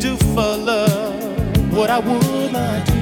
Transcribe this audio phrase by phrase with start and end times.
[0.00, 2.97] do for love what I would not do.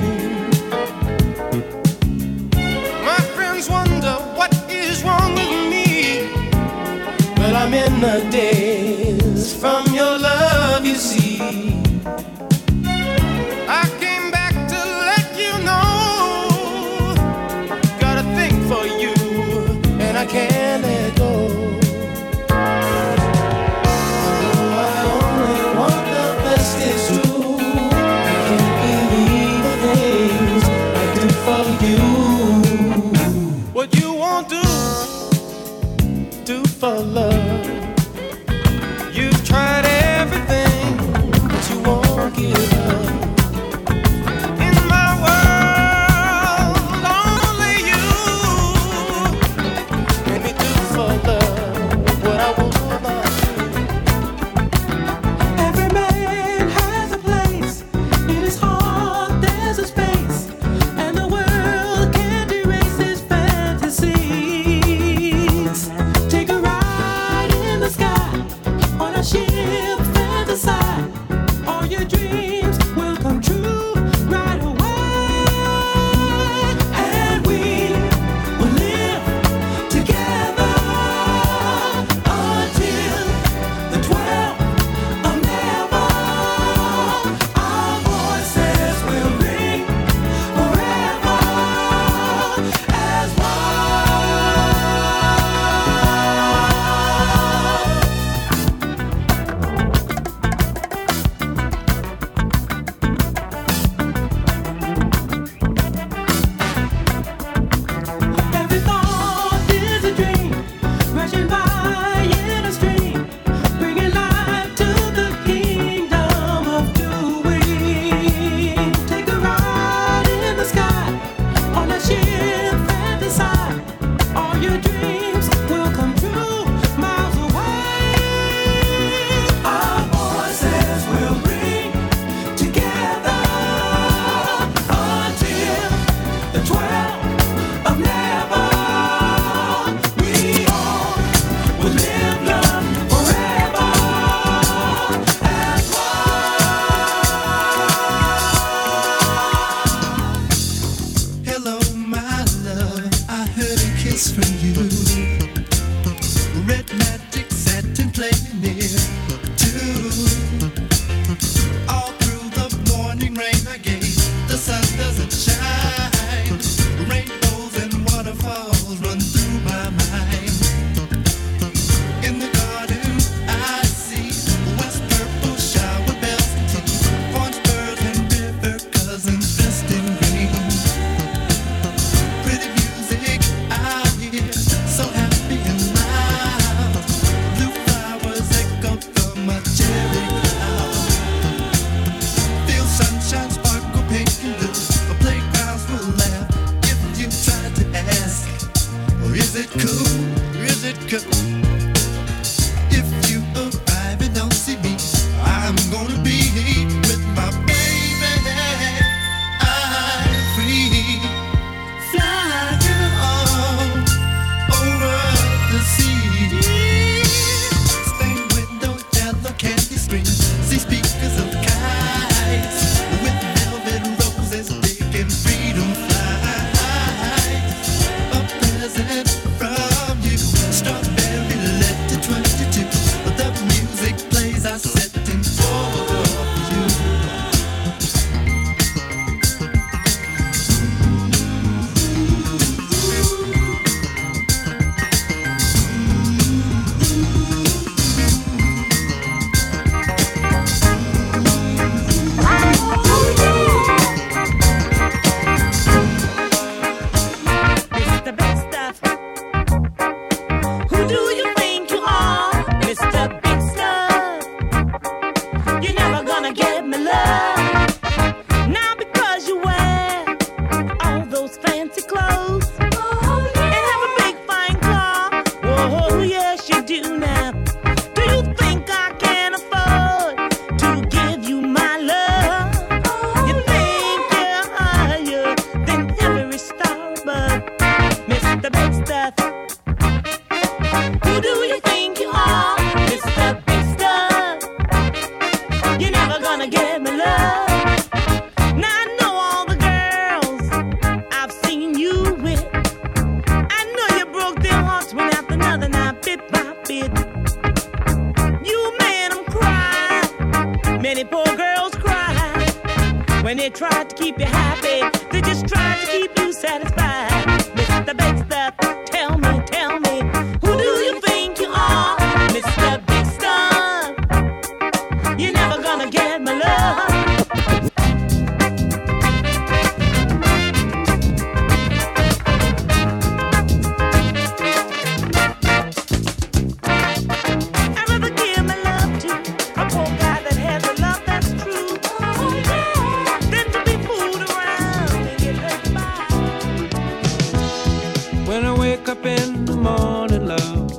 [349.18, 350.90] up in the morning, love,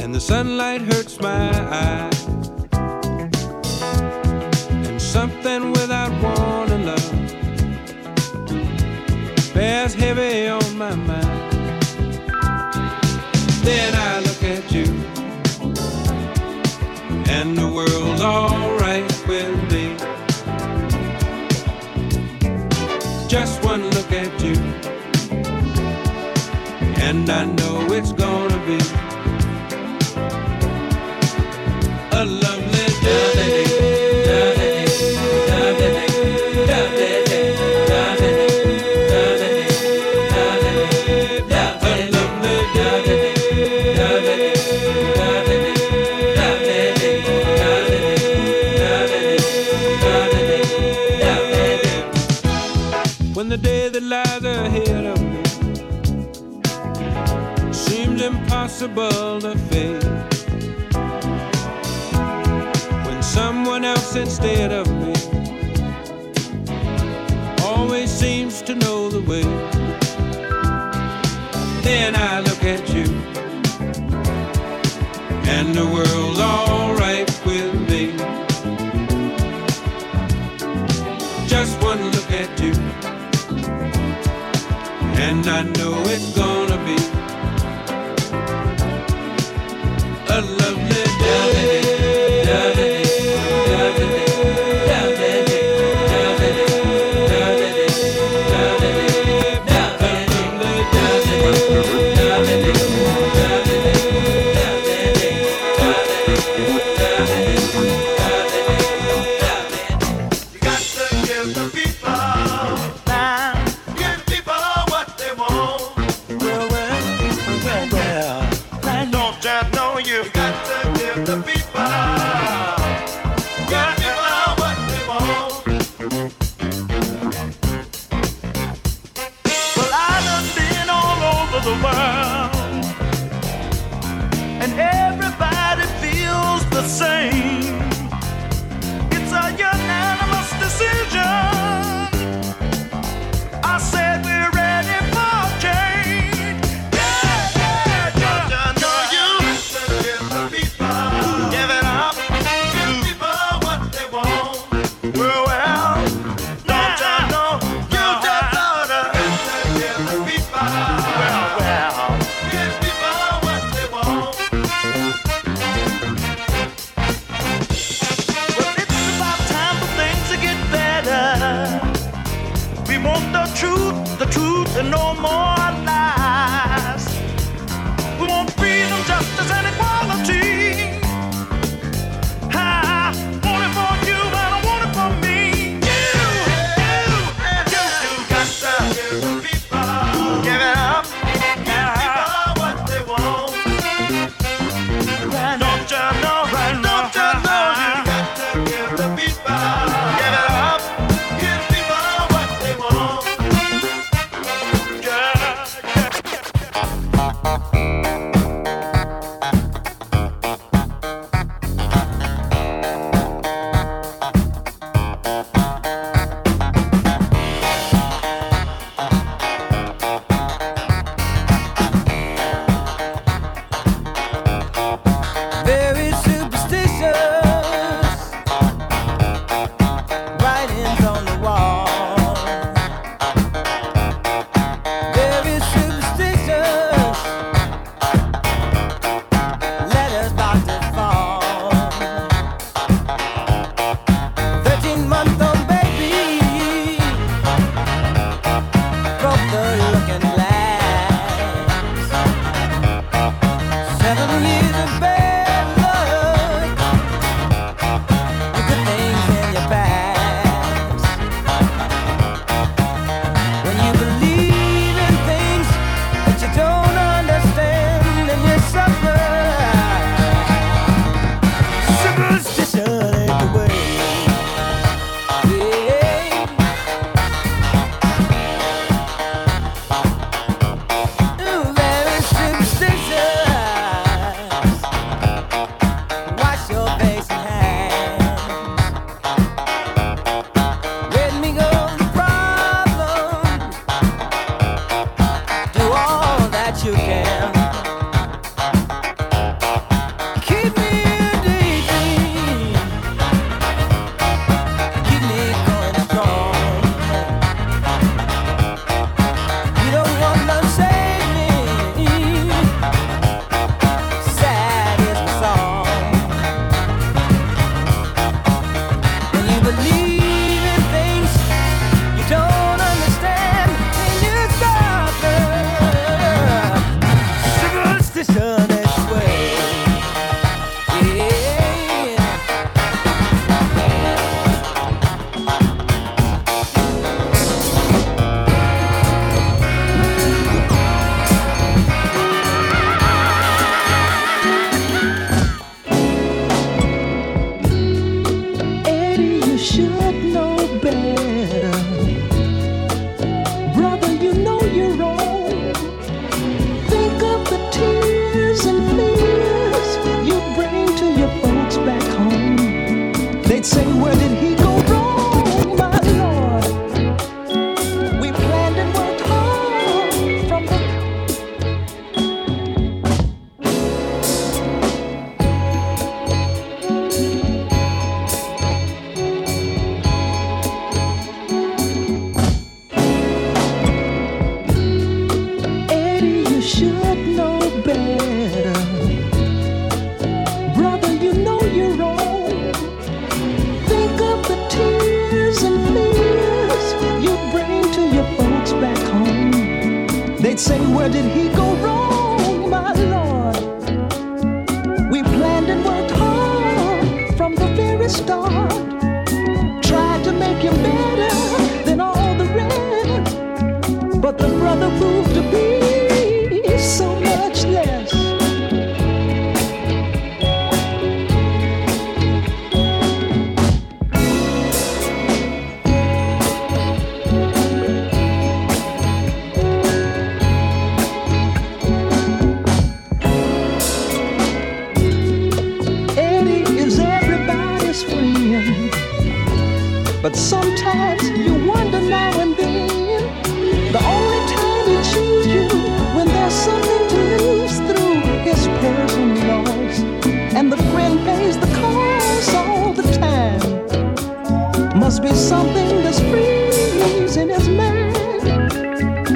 [0.00, 2.09] and the sunlight hurts my eyes.
[69.10, 69.42] the way.
[71.82, 73.06] Then I look at you,
[75.50, 76.19] and the world.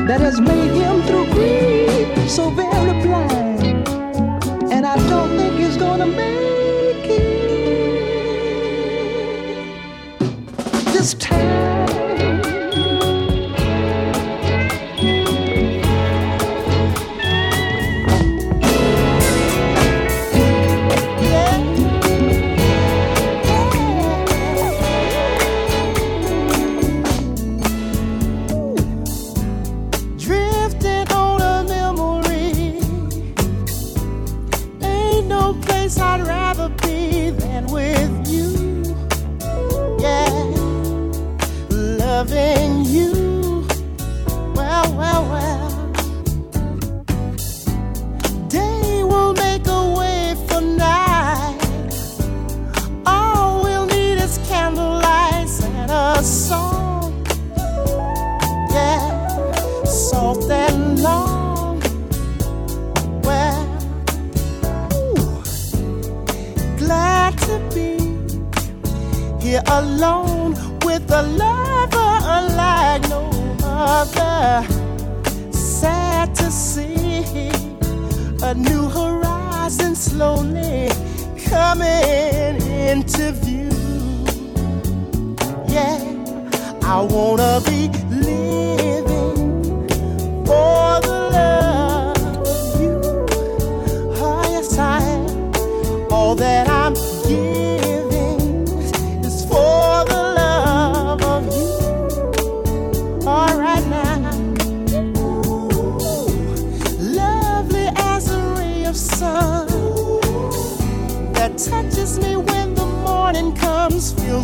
[0.07, 2.84] that has made him through grief so very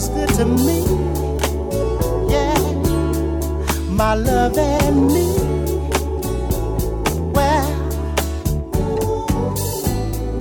[0.01, 0.81] always good to me.
[2.31, 2.59] Yeah,
[3.89, 5.27] my love and me.
[7.35, 7.69] Well,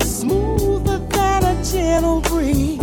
[0.00, 2.78] smoother than a gentle breeze,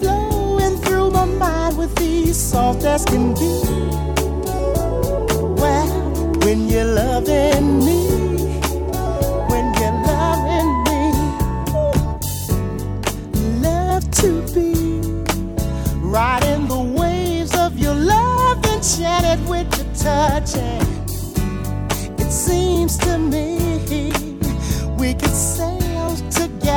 [0.00, 3.62] flowing through my mind with ease, soft as can be.
[5.60, 5.88] Well,
[6.44, 7.95] when you're loving me.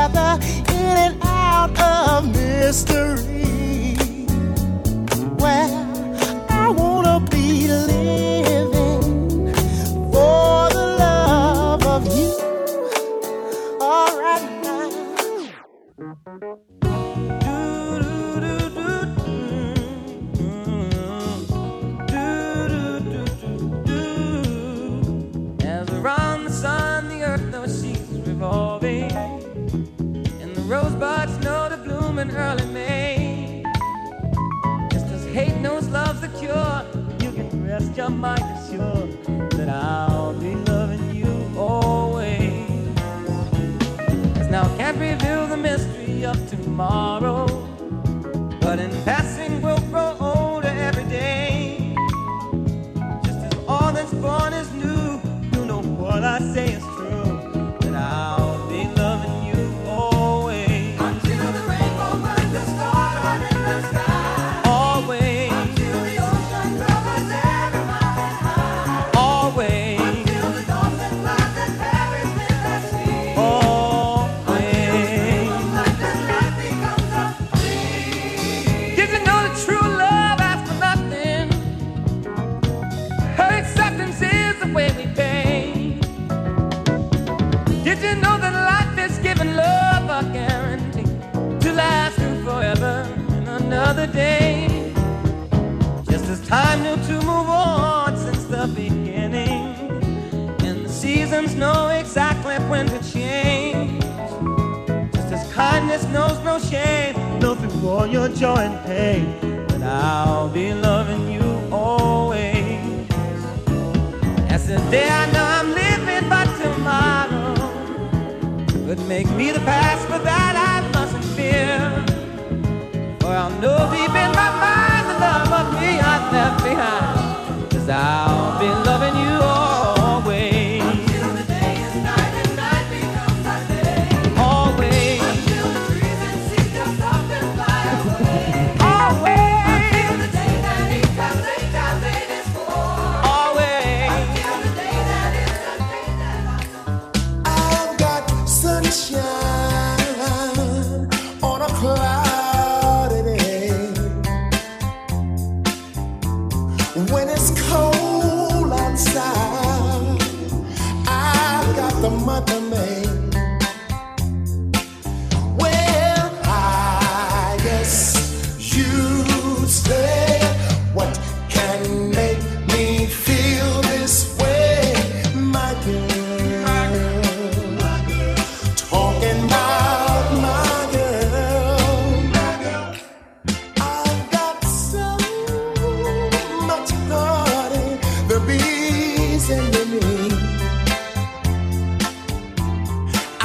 [0.10, 3.29] together in and out of mystery.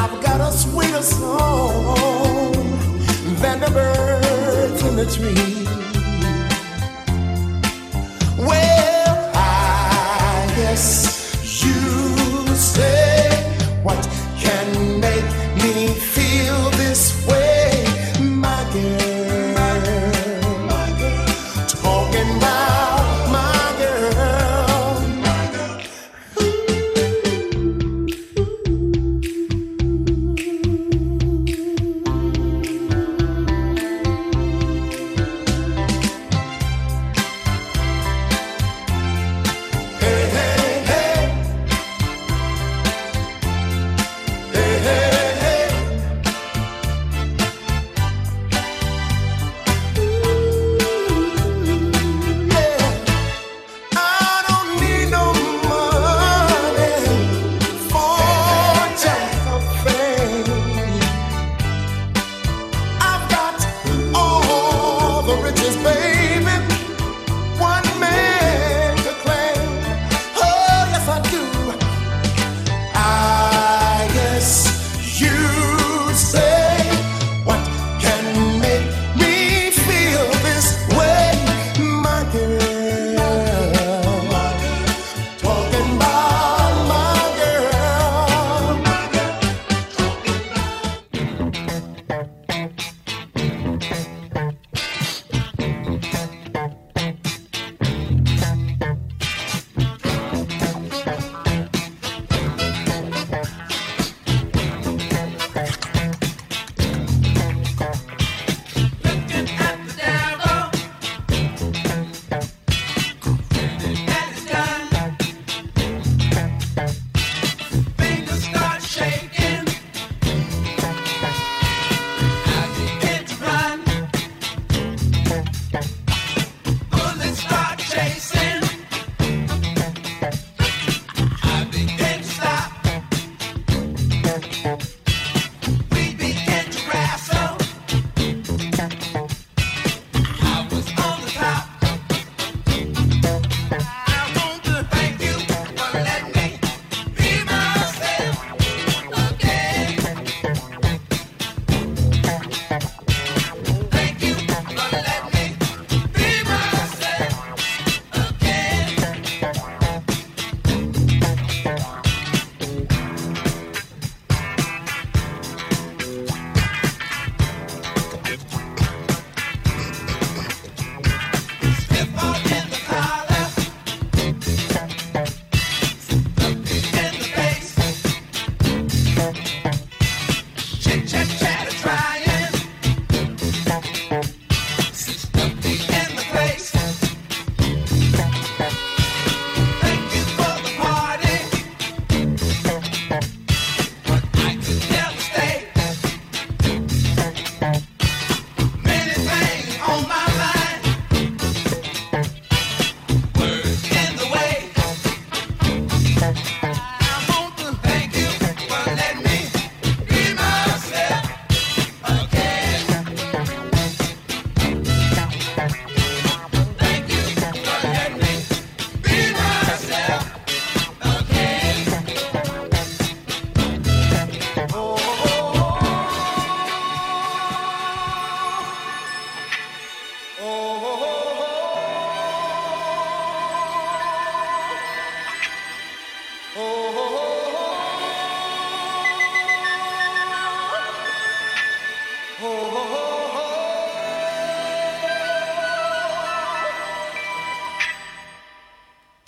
[0.04, 2.52] I've got a sweeter song
[3.40, 5.73] than the birds in the tree.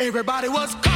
[0.07, 0.96] Everybody was kung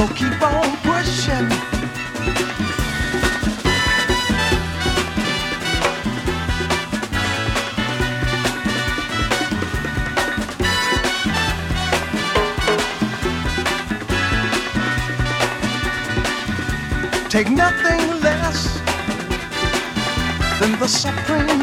[0.00, 1.50] So keep on pushing.
[17.28, 18.80] Take nothing less
[20.60, 21.59] than the supreme.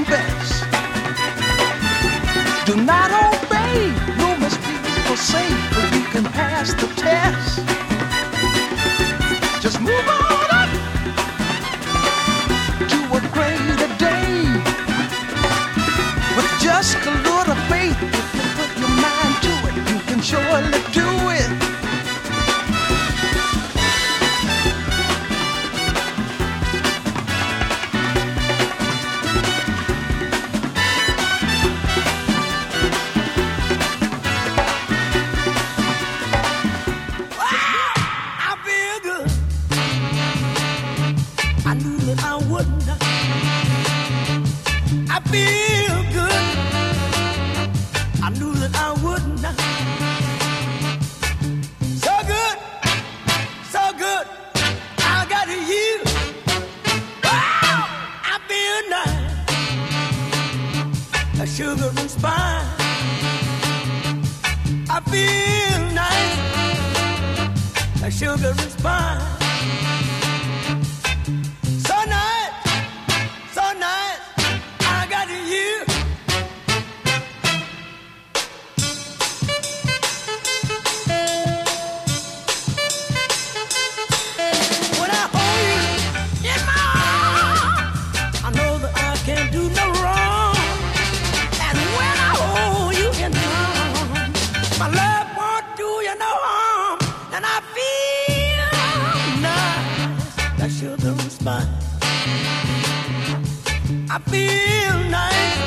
[104.30, 105.58] feel nice,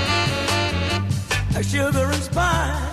[1.57, 2.90] a sugar and spice.